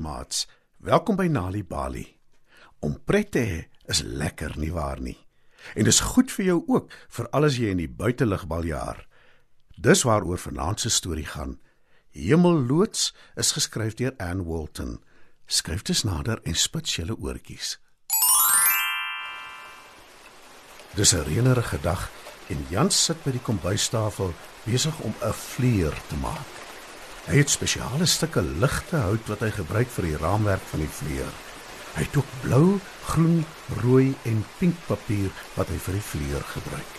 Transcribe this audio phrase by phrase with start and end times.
[0.00, 0.48] Maats.
[0.76, 2.06] Welkom by Nali Bali.
[2.80, 3.58] Om pret te hê
[3.92, 5.18] is lekker nie waar nie.
[5.76, 9.02] En dis goed vir jou ook, veral as jy in die buitelug baljaar.
[9.76, 11.58] Dis waaroor vanaand se storie gaan.
[12.16, 14.96] Hemelloods is geskryf deur Anne Walton.
[15.46, 17.76] Skryf dit nader en spits julle oortjies.
[20.96, 22.10] Dis 'n reënerige dag
[22.48, 24.32] en Jan sit by die kombuistafel
[24.64, 26.59] besig om 'n vleuer te maak.
[27.30, 31.34] Hy het spesiale stukke ligte hout wat hy gebruik vir die raamwerk van die vleuer.
[31.94, 32.64] Hy het ook blou,
[33.06, 33.44] groen,
[33.84, 36.96] rooi en pink papier wat hy vir die vleuer gebruik.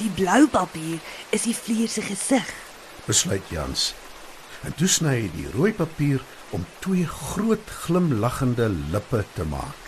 [0.00, 0.98] Die blou papier
[1.30, 2.50] is die vleuer se gesig.
[3.06, 3.92] Besluit Jans.
[4.66, 9.86] En toe sny hy die rooi papier om twee groot glimlaggende lippe te maak.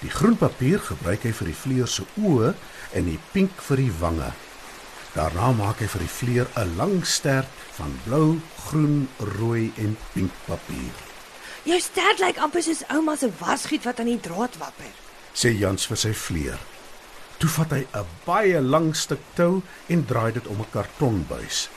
[0.00, 2.54] Die groen papier gebruik hy vir die vleuer se oë
[2.96, 4.32] en die pink vir die wange.
[5.12, 10.32] Daarna maak hy vir die vleuer 'n lang stert van blou, groen, rooi en pink
[10.46, 10.94] papier.
[11.64, 14.92] Jou stert lyk amper soos ouma se wasgoed wat aan die draad wapper.
[15.34, 16.58] Sê Jans vir sy vleuer.
[17.38, 21.68] Toe vat hy 'n baie lang stuk tou en draai dit om 'n kartonbuis.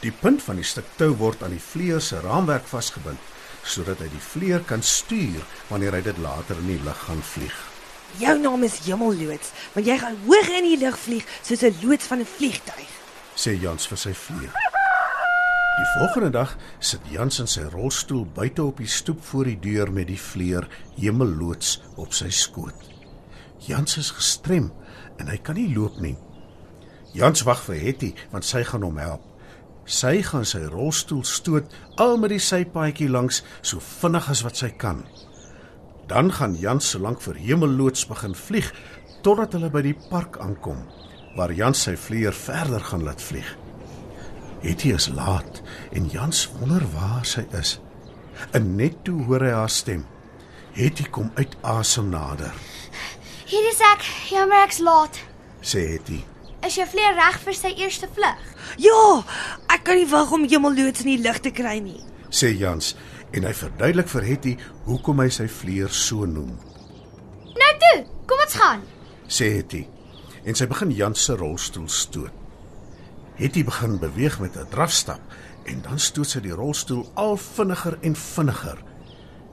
[0.00, 3.18] Die punt van die stuk tou word aan die vleuer se raamwerk vasgebind
[3.64, 7.71] sodat hy die vleuer kan stuur wanneer hy dit later in die lug gaan vlieg.
[8.20, 12.06] Jou naam is Hemelloods, want jy gaan hoog in die lug vlieg soos 'n loods
[12.06, 12.90] van 'n vliegtuig.
[13.34, 14.52] Sê Jans vir sy vleuer.
[15.72, 19.92] Die volgende dag sit Jans in sy rolstoel buite op die stoep voor die deur
[19.92, 22.76] met die vleuer Hemelloods op sy skoot.
[23.58, 24.72] Jans is gestrem
[25.16, 26.16] en hy kan nie loop nie.
[27.12, 29.22] Jans wag vir Hetty want sy gaan hom help.
[29.84, 34.70] Sy gaan sy rolstoel stoot al met die sypaadjie langs so vinnig as wat sy
[34.70, 35.06] kan.
[36.06, 38.72] Dan gaan Jans solank vir Hemelloods begin vlieg
[39.22, 40.82] totdat hulle by die park aankom
[41.36, 43.48] waar Jans sy vleuer verder gaan laat vlieg.
[44.62, 45.62] Hetty is laat
[45.96, 47.78] en Jans wonder waar sy is.
[48.52, 50.04] En net toe hoor hy haar stem.
[50.76, 52.52] Hetty kom uit asem nader.
[53.48, 54.04] Hier is ek.
[54.32, 55.18] Jammer ek's laat.
[55.60, 56.22] Sê Hetty.
[56.62, 58.44] Is jou vleuer reg vir sy eerste vlug?
[58.80, 59.22] Ja,
[59.74, 62.00] ek kan nie wag om Hemelloods in die lug te kry nie.
[62.32, 62.94] Sê Jans
[63.32, 64.52] en hy verduidelik vir Hetty
[64.86, 66.52] hoekom hy sy vleuer so noem.
[67.56, 68.84] Nou toe, kom ons gaan.
[69.28, 69.86] Sê Hetty
[70.44, 72.38] en sy begin Jans se rolstoel stoot.
[73.38, 75.20] Hetty begin beweeg met 'n drafstap
[75.64, 78.78] en dan stoot sy die rolstoel al vinniger en vinniger.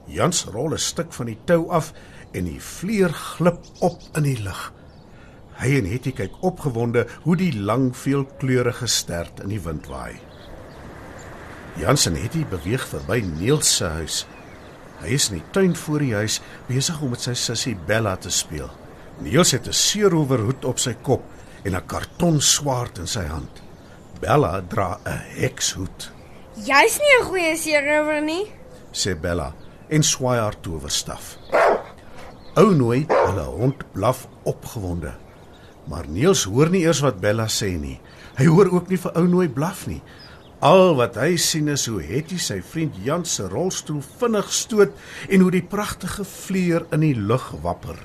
[0.06, 1.92] Jans rol 'n stuk van die tou af
[2.32, 4.72] en die vleuer glip op in die lug.
[5.60, 10.29] Hy en Hetty kyk opgewonde hoe die lang veelkleurige stert in die wind waai.
[11.78, 14.26] Jans en Hetty beweeg verby Niels se huis.
[15.00, 18.30] Hy is in die tuin voor die huis besig om met sy sussie Bella te
[18.30, 18.70] speel.
[19.20, 21.22] Niels het 'n seerowerhoed op sy kop
[21.64, 23.62] en 'n kartonswaard in sy hand.
[24.20, 26.10] Bella dra 'n hekshoed,
[26.56, 28.50] Jy's nie 'n goeie seerower nie.
[28.92, 29.54] sê Bella
[29.88, 31.38] en swaai haar towerstaf.
[32.56, 35.12] Ou nooi, hulle hond blaf opgewonde.
[35.86, 38.00] Maar Niels hoor nie eers wat Bella sê nie.
[38.36, 40.02] Hy hoor ook nie vir ou nooi blaf nie.
[40.60, 44.92] Al wat hy sien is hoe Hetty sy vriend Jan se rolstoel vinnig stoot
[45.32, 47.96] en hoe die pragtige vleuer in die lug wapper.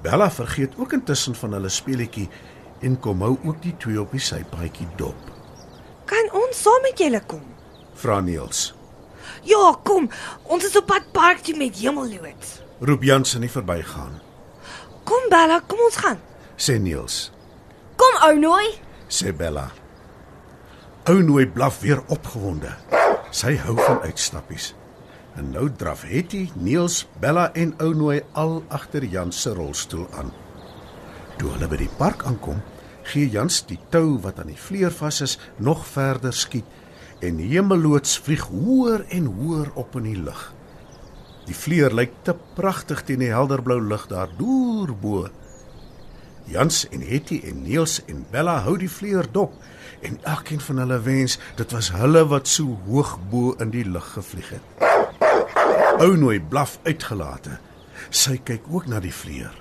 [0.00, 2.24] Bella vergeet ook intussen van hulle speletjie
[2.80, 5.28] en kom hou ook die twee op die sypaadjie dop.
[6.08, 7.44] Kan ons saam met julle kom?
[8.00, 8.70] Vra Niels.
[9.44, 10.08] Ja, kom.
[10.48, 12.62] Ons is op pad park toe met Hemelloods.
[12.80, 14.16] Roep Jans in die verbygaan.
[15.04, 16.18] Kom Bella, kom ons gaan.
[16.56, 17.26] Sê Niels.
[18.00, 18.72] Kom ou nooi.
[19.12, 19.68] Sê Bella.
[21.10, 22.68] Ou nooi blaf weer opgewonde.
[23.34, 24.68] Sy hou van uitstappies.
[25.34, 30.30] En nou draf Hetty, Niels, Bella en ou nooi al agter Jan se rolstoel aan.
[31.40, 32.60] Toe hulle by die park aankom,
[33.10, 36.70] gee Jans die tou wat aan die vleuer vas is nog verder skiet
[37.18, 40.52] en Hemelloods vlieg hoër en hoër op in die lug.
[41.48, 45.26] Die vleuer lyk te pragtig teen die helderblou lug daar deur bo.
[46.44, 49.54] Jans en Hetty en Niels en Bella hou die vleuer dop
[50.02, 54.12] en elkeen van hulle wens dit was hulle wat so hoog bo in die lug
[54.16, 54.62] gevlieg het.
[56.02, 57.58] Ou nooi blaf uitgelate.
[58.10, 59.54] Sy kyk ook na die vleuer.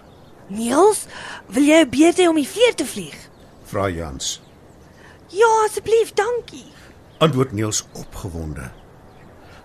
[0.50, 1.06] Niels,
[1.48, 3.16] wil jy 'n hê om die vleuer te vlieg?
[3.64, 4.42] Vra Jans.
[5.28, 6.68] Ja, asseblief, dankie.
[7.18, 8.72] Antwoord Niels opgewonde.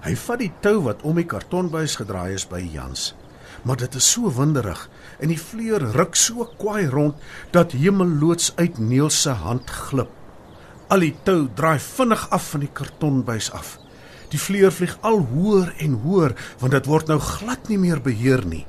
[0.04, 3.14] Hy vat die tou wat om die kartonbuis gedraai is by Jans.
[3.62, 4.88] Maar dit is so winderig
[5.18, 7.14] en die vleuer ruk so kwaai rond
[7.50, 10.10] dat Hemelloods uit Niels se hand glip.
[10.88, 13.78] Al die tou draai vinnig af van die kartonbuis af.
[14.30, 18.44] Die vleuer vlieg al hoër en hoër want dit word nou glad nie meer beheer
[18.46, 18.66] nie.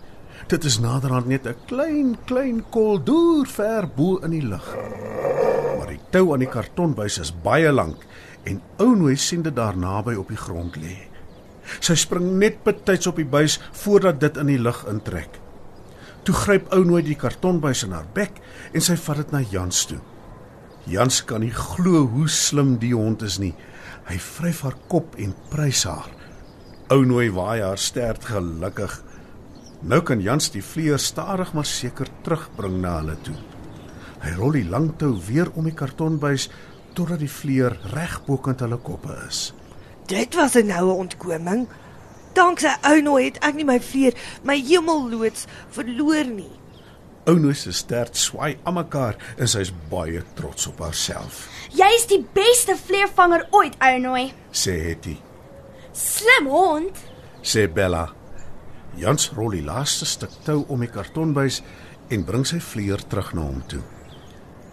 [0.48, 4.68] Dit is naderhand net 'n klein klein kol deur ver bo in die lug.
[5.78, 8.06] Maar die tou aan die kartonbuis is baie lank
[8.44, 10.96] en ou nooi sien dit daar naby op die grond lê.
[11.80, 15.40] Sy spring net betyds op die buis voordat dit in die lug intrek.
[16.28, 18.42] Toe gryp ou nooit die kartonbuis in haar bek
[18.74, 20.00] en sy vat dit na Jans toe.
[20.88, 23.54] Jans kan nie glo hoe slim die hond is nie.
[24.08, 26.08] Hy vryf haar kop en prys haar.
[26.92, 28.94] Ou nooi waai haar stert gelukkig.
[29.88, 33.36] Nou kan Jans die vleier stadig maar seker terugbring na hulle toe.
[34.24, 36.48] Hy rol die lang tou weer om die kartonbuis
[36.98, 39.52] totdat die vleier reg bokant hulle koppe is.
[40.08, 41.68] Dit was 'n noue ontkoming.
[42.34, 44.14] Danksy Ounooi het ek nie my vleer,
[44.44, 46.52] my hemelloods verloor nie.
[47.26, 52.06] Ounooi se stert swaai aan mekaar en sy is baie trots op haarself, Jy is
[52.08, 54.34] die beste vleervanger ooit, Arnoy.
[54.52, 55.18] sê Hetty.
[55.94, 56.98] Slim hond.
[57.42, 58.14] sê Bella.
[58.96, 61.62] Jans rol die laaste stuk tou om die kartonbuis
[62.10, 63.82] en bring sy vleier terug na hom toe.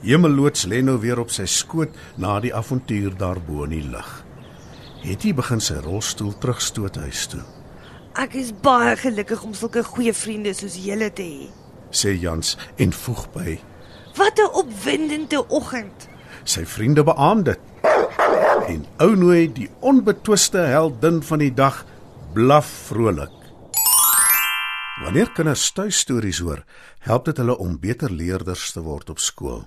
[0.03, 4.24] Hemeloods lê nou weer op sy skoot na die avontuur daarbo in die lug.
[5.05, 7.43] Hetty begin sy rolstoel terugstoot huis toe,
[8.15, 11.49] Ek is baie gelukkig om sulke goeie vriende soos julle te hê.
[11.91, 13.59] sê Jans en voeg by:
[14.17, 16.09] Wat 'n opwindende oggend.
[16.45, 17.61] Sy vriende beamoen dit.
[18.69, 21.85] En ou nooi die onbetwiste heldin van die dag
[22.33, 23.35] blaf vrolik.
[25.03, 26.65] Wanneer kinders tuistories hoor,
[26.99, 29.67] help dit hulle om beter leerders te word op skool.